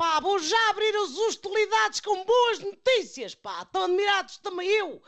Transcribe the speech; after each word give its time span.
Pá, 0.00 0.18
vou 0.18 0.38
já 0.38 0.70
abrir 0.70 0.96
as 0.96 1.14
hostilidades 1.14 2.00
com 2.00 2.24
boas 2.24 2.58
notícias, 2.60 3.34
pá. 3.34 3.60
Estão 3.60 3.82
admirados 3.82 4.38
também 4.38 4.66
eu. 4.66 5.02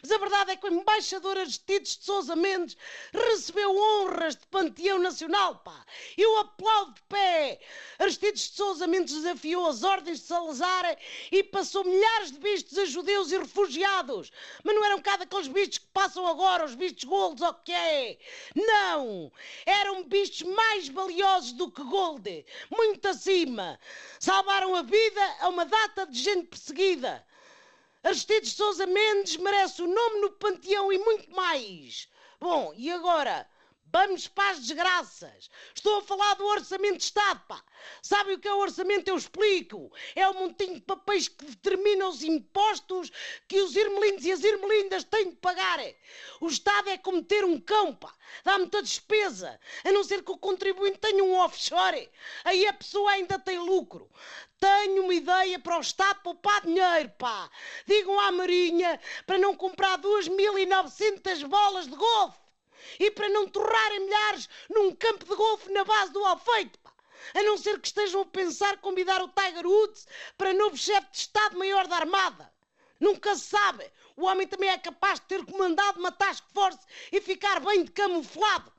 Mas 0.00 0.10
a 0.10 0.16
verdade 0.16 0.52
é 0.52 0.56
que 0.56 0.66
o 0.66 0.72
embaixador 0.72 1.36
Aristides 1.36 1.98
de 1.98 2.06
Sousa 2.06 2.34
Mendes 2.34 2.74
recebeu 3.12 3.76
honras 3.76 4.34
de 4.34 4.46
panteão 4.46 4.98
nacional, 4.98 5.56
pá. 5.56 5.84
Eu 6.16 6.38
aplaudo 6.38 6.94
de 6.94 7.02
pé. 7.02 7.60
Aristides 7.98 8.48
de 8.48 8.56
Sousa 8.56 8.86
Mendes 8.86 9.12
desafiou 9.12 9.66
as 9.66 9.82
ordens 9.82 10.20
de 10.20 10.24
Salazar 10.24 10.96
e 11.30 11.44
passou 11.44 11.84
milhares 11.84 12.32
de 12.32 12.38
vistos 12.38 12.78
a 12.78 12.86
judeus 12.86 13.30
e 13.30 13.36
refugiados. 13.36 14.32
Mas 14.64 14.74
não 14.74 14.86
eram 14.86 15.02
cá 15.02 15.18
daqueles 15.18 15.48
vistos 15.48 15.76
que 15.76 15.86
passam 15.92 16.26
agora, 16.26 16.64
os 16.64 16.74
vistos 16.74 17.04
golds, 17.04 17.42
que 17.62 17.72
é? 17.72 18.18
Não! 18.54 19.30
Eram 19.66 20.08
vistos 20.08 20.44
mais 20.44 20.88
valiosos 20.88 21.52
do 21.52 21.70
que 21.70 21.84
gold. 21.84 22.46
Muito 22.70 23.06
acima. 23.06 23.78
Salvaram 24.18 24.74
a 24.74 24.82
vida 24.82 25.36
a 25.40 25.48
uma 25.48 25.64
data 25.64 26.06
de 26.06 26.18
gente 26.18 26.46
perseguida. 26.46 27.24
Aristides 28.02 28.52
Sousa 28.52 28.86
Mendes 28.86 29.36
merece 29.36 29.82
o 29.82 29.86
nome 29.86 30.20
no 30.20 30.30
panteão 30.32 30.92
e 30.92 30.98
muito 30.98 31.30
mais. 31.30 32.08
Bom, 32.38 32.72
e 32.76 32.90
agora? 32.90 33.48
Vamos 33.94 34.26
para 34.26 34.50
as 34.50 34.58
desgraças. 34.58 35.48
Estou 35.72 35.98
a 35.98 36.02
falar 36.02 36.34
do 36.34 36.44
Orçamento 36.46 36.96
de 36.96 37.04
Estado, 37.04 37.40
pá. 37.46 37.62
Sabe 38.02 38.32
o 38.32 38.38
que 38.40 38.48
é 38.48 38.52
o 38.52 38.58
orçamento? 38.58 39.06
Eu 39.06 39.16
explico. 39.16 39.88
É 40.16 40.28
o 40.28 40.34
montinho 40.34 40.74
de 40.74 40.80
papéis 40.80 41.28
que 41.28 41.44
determina 41.44 42.08
os 42.08 42.24
impostos 42.24 43.12
que 43.46 43.60
os 43.60 43.76
irmelindos 43.76 44.24
e 44.24 44.32
as 44.32 44.42
irmelindas 44.42 45.04
têm 45.04 45.30
de 45.30 45.36
pagar. 45.36 45.78
O 46.40 46.48
Estado 46.48 46.90
é 46.90 46.98
como 46.98 47.22
ter 47.22 47.44
um 47.44 47.60
cão, 47.60 47.94
pá. 47.94 48.12
Dá 48.42 48.58
muita 48.58 48.82
despesa. 48.82 49.60
A 49.84 49.92
não 49.92 50.02
ser 50.02 50.24
que 50.24 50.32
o 50.32 50.38
contribuinte 50.38 50.98
tenha 50.98 51.22
um 51.22 51.36
offshore. 51.36 52.10
Aí 52.42 52.66
a 52.66 52.72
pessoa 52.72 53.12
ainda 53.12 53.38
tem 53.38 53.60
lucro. 53.60 54.10
Tenho 54.58 55.04
uma 55.04 55.14
ideia 55.14 55.60
para 55.60 55.78
o 55.78 55.80
Estado 55.80 56.20
poupar 56.20 56.62
dinheiro, 56.62 57.10
pá. 57.16 57.48
Digam 57.86 58.18
à 58.18 58.32
Marinha 58.32 59.00
para 59.24 59.38
não 59.38 59.54
comprar 59.54 59.98
2.900 59.98 61.46
bolas 61.46 61.86
de 61.86 61.94
golfe 61.94 62.43
e 62.98 63.10
para 63.10 63.28
não 63.28 63.48
torrarem 63.48 64.00
milhares 64.00 64.48
num 64.68 64.94
campo 64.94 65.24
de 65.24 65.34
golfe 65.34 65.70
na 65.72 65.84
base 65.84 66.12
do 66.12 66.24
Alfeito, 66.24 66.78
pá. 66.80 66.92
A 67.34 67.42
não 67.42 67.56
ser 67.56 67.80
que 67.80 67.86
estejam 67.86 68.20
a 68.20 68.26
pensar 68.26 68.78
convidar 68.78 69.22
o 69.22 69.28
Tiger 69.28 69.66
Woods 69.66 70.06
para 70.36 70.52
novo 70.52 70.76
chefe 70.76 71.10
de 71.10 71.18
Estado-Maior 71.18 71.86
da 71.86 71.96
Armada. 71.96 72.52
Nunca 73.00 73.34
se 73.34 73.46
sabe. 73.46 73.90
O 74.16 74.26
homem 74.26 74.46
também 74.46 74.68
é 74.68 74.78
capaz 74.78 75.20
de 75.20 75.26
ter 75.26 75.44
comandado 75.44 75.98
uma 75.98 76.12
task 76.12 76.44
force 76.52 76.78
e 77.10 77.20
ficar 77.20 77.60
bem 77.60 77.84
de 77.84 77.90
camuflado. 77.90 78.72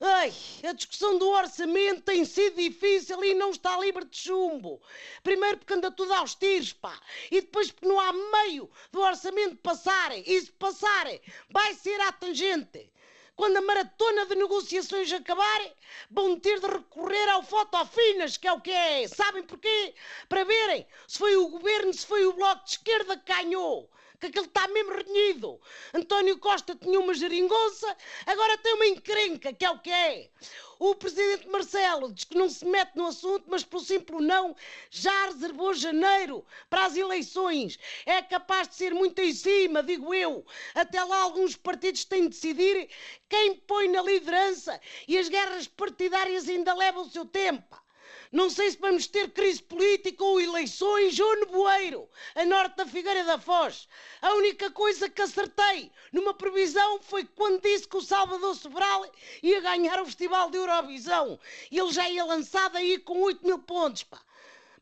Ai, 0.00 0.34
a 0.68 0.72
discussão 0.72 1.16
do 1.16 1.28
orçamento 1.30 2.02
tem 2.02 2.24
sido 2.24 2.56
difícil 2.56 3.24
e 3.24 3.32
não 3.32 3.50
está 3.50 3.78
livre 3.78 4.04
de 4.04 4.16
chumbo. 4.18 4.82
Primeiro 5.22 5.58
porque 5.58 5.72
anda 5.72 5.90
tudo 5.90 6.12
aos 6.12 6.34
tiros, 6.34 6.72
pá. 6.72 7.00
E 7.30 7.40
depois 7.40 7.70
porque 7.70 7.88
não 7.88 7.98
há 7.98 8.12
meio 8.12 8.70
do 8.92 9.00
orçamento 9.00 9.56
passar. 9.56 10.12
E 10.18 10.40
se 10.42 10.52
passar, 10.52 11.06
vai 11.48 11.74
ser 11.74 11.98
à 12.02 12.12
tangente. 12.12 12.92
Quando 13.36 13.56
a 13.56 13.62
maratona 13.62 14.26
de 14.26 14.36
negociações 14.36 15.12
acabar, 15.12 15.60
vão 16.08 16.38
ter 16.38 16.60
de 16.60 16.66
recorrer 16.66 17.28
ao 17.30 17.42
fotofinas, 17.42 18.36
que 18.36 18.46
é 18.46 18.52
o 18.52 18.60
que 18.60 18.70
é. 18.70 19.08
Sabem 19.08 19.42
porquê? 19.42 19.94
Para 20.28 20.44
verem 20.44 20.86
se 21.08 21.18
foi 21.18 21.36
o 21.36 21.48
governo, 21.48 21.92
se 21.92 22.06
foi 22.06 22.24
o 22.26 22.32
bloco 22.32 22.64
de 22.64 22.70
esquerda 22.70 23.16
que 23.16 23.32
ganhou 23.32 23.90
que 24.30 24.38
aquele 24.38 24.46
está 24.46 24.66
mesmo 24.68 24.92
renhido. 24.92 25.60
António 25.92 26.38
Costa 26.38 26.74
tinha 26.74 26.98
uma 26.98 27.14
geringonça, 27.14 27.96
agora 28.26 28.56
tem 28.58 28.74
uma 28.74 28.86
encrenca, 28.86 29.52
que 29.52 29.64
é 29.64 29.70
o 29.70 29.78
que 29.78 29.90
é. 29.90 30.30
O 30.78 30.94
presidente 30.94 31.48
Marcelo 31.48 32.12
diz 32.12 32.24
que 32.24 32.36
não 32.36 32.48
se 32.48 32.66
mete 32.66 32.96
no 32.96 33.06
assunto, 33.06 33.44
mas 33.48 33.62
pelo 33.62 33.82
simples 33.82 34.20
não, 34.20 34.56
já 34.90 35.26
reservou 35.26 35.72
janeiro 35.72 36.44
para 36.68 36.86
as 36.86 36.96
eleições. 36.96 37.78
É 38.04 38.20
capaz 38.22 38.68
de 38.68 38.74
ser 38.74 38.92
muito 38.92 39.20
em 39.20 39.32
cima, 39.32 39.82
digo 39.82 40.12
eu. 40.12 40.44
Até 40.74 41.02
lá 41.04 41.18
alguns 41.18 41.56
partidos 41.56 42.04
têm 42.04 42.22
de 42.22 42.30
decidir 42.30 42.88
quem 43.28 43.54
põe 43.54 43.88
na 43.88 44.02
liderança 44.02 44.80
e 45.06 45.16
as 45.16 45.28
guerras 45.28 45.68
partidárias 45.68 46.48
ainda 46.48 46.74
levam 46.74 47.02
o 47.02 47.10
seu 47.10 47.24
tempo. 47.24 47.83
Não 48.30 48.50
sei 48.50 48.70
se 48.70 48.78
vamos 48.78 49.06
ter 49.06 49.30
crise 49.30 49.62
política 49.62 50.24
ou 50.24 50.40
eleições 50.40 51.18
ou 51.18 51.40
nevoeiro, 51.40 52.08
a 52.34 52.44
norte 52.44 52.76
da 52.76 52.86
Figueira 52.86 53.24
da 53.24 53.38
Foz. 53.38 53.88
A 54.20 54.34
única 54.34 54.70
coisa 54.70 55.08
que 55.08 55.22
acertei 55.22 55.90
numa 56.12 56.34
previsão 56.34 57.00
foi 57.00 57.24
quando 57.24 57.62
disse 57.62 57.86
que 57.86 57.96
o 57.96 58.02
Salvador 58.02 58.54
Sobral 58.56 59.06
ia 59.42 59.60
ganhar 59.60 60.00
o 60.00 60.06
Festival 60.06 60.50
de 60.50 60.56
Eurovisão. 60.56 61.38
Ele 61.70 61.92
já 61.92 62.08
ia 62.08 62.24
lançado 62.24 62.76
aí 62.76 62.98
com 62.98 63.20
8 63.22 63.46
mil 63.46 63.58
pontos, 63.58 64.02
pá. 64.02 64.20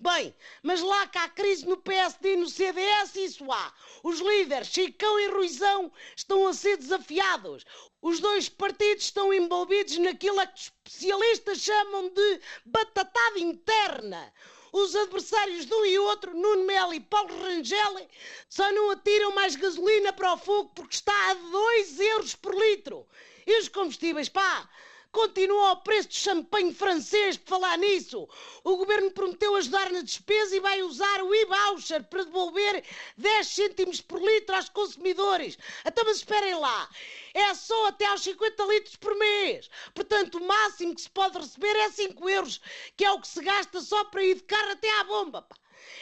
Bem, 0.03 0.35
mas 0.65 0.81
lá 0.81 1.07
cá 1.07 1.23
há 1.23 1.29
crise 1.29 1.65
no 1.65 1.77
PSD 1.77 2.33
e 2.33 2.37
no 2.37 2.49
CDS, 2.49 3.15
isso 3.15 3.53
há. 3.53 3.73
Os 4.03 4.19
líderes, 4.19 4.67
Chicão 4.67 5.21
e 5.21 5.29
Ruizão, 5.29 5.93
estão 6.17 6.49
a 6.49 6.53
ser 6.53 6.77
desafiados. 6.77 7.65
Os 8.03 8.19
dois 8.19 8.49
partidos 8.49 9.05
estão 9.05 9.33
envolvidos 9.33 9.97
naquilo 9.99 10.41
a 10.41 10.47
que 10.49 10.59
especialistas 10.59 11.59
chamam 11.59 12.09
de 12.09 12.41
batatada 12.67 13.39
interna. 13.39 14.35
Os 14.73 14.97
adversários 14.97 15.67
de 15.67 15.73
um 15.73 15.85
e 15.87 15.97
outro, 16.01 16.35
Nuno 16.35 16.65
Melo 16.65 16.95
e 16.95 16.99
Paulo 16.99 17.41
Rangel, 17.41 18.05
só 18.49 18.73
não 18.73 18.91
atiram 18.91 19.33
mais 19.37 19.55
gasolina 19.55 20.13
para 20.13 20.33
o 20.33 20.37
fogo 20.37 20.73
porque 20.75 20.97
está 20.97 21.31
a 21.31 21.35
2 21.35 22.01
euros 22.01 22.35
por 22.35 22.53
litro. 22.57 23.07
E 23.47 23.57
os 23.61 23.69
combustíveis, 23.69 24.29
pá, 24.29 24.69
Continua 25.13 25.69
ao 25.69 25.83
preço 25.83 26.09
do 26.09 26.15
champanhe 26.15 26.73
francês, 26.73 27.37
por 27.37 27.51
falar 27.51 27.77
nisso. 27.77 28.27
O 28.65 28.79
governo 28.79 29.11
prometeu 29.11 29.55
ajudar 29.57 29.93
na 29.93 30.01
despesa 30.01 30.57
e 30.57 30.61
vai 30.61 30.83
usar 30.83 31.23
o 31.23 31.35
e-voucher 31.35 32.03
para 32.05 32.25
devolver 32.25 32.83
10 33.19 33.47
cêntimos 33.47 34.01
por 34.01 34.23
litro 34.23 34.57
aos 34.57 34.71
consumidores. 34.71 35.59
Então, 35.85 36.03
mas 36.07 36.17
esperem 36.17 36.55
lá. 36.55 36.89
É 37.35 37.53
só 37.53 37.89
até 37.89 38.07
aos 38.07 38.23
50 38.23 38.65
litros 38.65 38.97
por 38.97 39.15
mês. 39.15 39.69
Portanto, 39.95 40.39
o 40.39 40.47
máximo 40.47 40.95
que 40.95 41.03
se 41.03 41.11
pode 41.11 41.39
receber 41.39 41.77
é 41.77 41.91
5 41.91 42.31
euros, 42.31 42.61
que 42.97 43.05
é 43.05 43.13
o 43.13 43.21
que 43.21 43.29
se 43.29 43.43
gasta 43.43 43.83
só 43.83 44.05
para 44.05 44.25
ir 44.25 44.37
de 44.37 44.45
carro 44.45 44.73
até 44.73 44.91
à 44.99 45.05
bomba. 45.05 45.47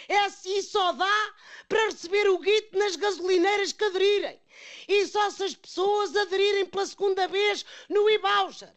É 0.09 0.19
assim 0.21 0.63
só 0.63 0.93
dá 0.93 1.35
para 1.69 1.87
receber 1.87 2.29
o 2.29 2.39
guito 2.39 2.79
nas 2.79 2.95
gasolineiras 2.95 3.73
que 3.73 3.85
aderirem. 3.85 4.41
E 4.87 5.05
só 5.09 5.31
se 5.31 5.43
as 5.43 5.55
pessoas 5.57 6.15
aderirem 6.15 6.67
pela 6.67 6.87
segunda 6.87 7.27
vez 7.27 7.67
no 7.89 8.09
e-voucher. 8.09 8.73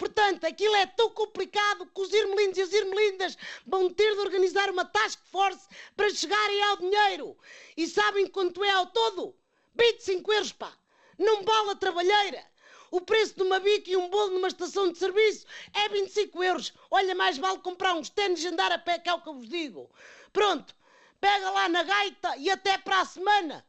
Portanto, 0.00 0.46
aquilo 0.46 0.74
é 0.76 0.86
tão 0.86 1.10
complicado 1.10 1.84
que 1.84 2.00
os 2.00 2.10
irmelindos 2.10 2.56
e 2.56 2.62
as 2.62 2.72
irmelindas 2.72 3.36
vão 3.66 3.92
ter 3.92 4.14
de 4.14 4.20
organizar 4.20 4.70
uma 4.70 4.82
task 4.82 5.20
force 5.26 5.68
para 5.94 6.08
chegarem 6.08 6.62
ao 6.62 6.78
dinheiro. 6.78 7.36
E 7.76 7.86
sabem 7.86 8.26
quanto 8.26 8.64
é 8.64 8.70
ao 8.70 8.86
todo? 8.86 9.36
25 9.74 10.32
euros, 10.32 10.52
pá! 10.52 10.72
Não 11.18 11.42
vale 11.42 11.72
a 11.72 11.76
trabalheira! 11.76 12.42
O 12.90 13.02
preço 13.02 13.34
de 13.34 13.42
uma 13.42 13.60
bica 13.60 13.90
e 13.90 13.96
um 13.98 14.08
bolo 14.08 14.30
numa 14.30 14.48
estação 14.48 14.90
de 14.90 14.96
serviço 14.96 15.44
é 15.74 15.86
25 15.90 16.42
euros. 16.44 16.72
Olha, 16.90 17.14
mais 17.14 17.36
vale 17.36 17.58
comprar 17.58 17.92
uns 17.92 18.08
ténis 18.08 18.42
e 18.42 18.48
andar 18.48 18.72
a 18.72 18.78
pé, 18.78 18.98
que 18.98 19.10
é 19.10 19.12
o 19.12 19.20
que 19.20 19.28
eu 19.28 19.34
vos 19.34 19.50
digo. 19.50 19.90
Pronto, 20.32 20.74
pega 21.20 21.50
lá 21.50 21.68
na 21.68 21.82
gaita 21.82 22.38
e 22.38 22.48
até 22.48 22.78
para 22.78 23.00
a 23.00 23.04
semana. 23.04 23.66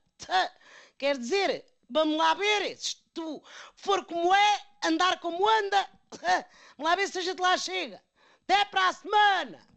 Quer 0.98 1.18
dizer, 1.18 1.66
vamos 1.90 2.16
lá 2.16 2.34
ver, 2.36 2.78
se 2.78 2.96
tu 3.14 3.44
for 3.76 4.06
como 4.06 4.34
é, 4.34 4.62
andar 4.86 5.20
como 5.20 5.46
anda, 5.46 6.01
vamos 6.20 6.90
lá 6.90 6.96
ver 6.96 7.08
se 7.08 7.20
a 7.20 7.22
gente 7.22 7.40
lá 7.40 7.58
chega. 7.58 8.02
Até 8.44 8.66
para 8.66 8.90
a 8.90 8.94
semana! 8.94 9.72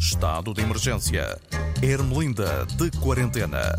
Estado 0.00 0.54
de 0.54 0.62
emergência. 0.62 1.40
Ermelinda 1.82 2.64
de 2.66 2.90
quarentena. 3.00 3.72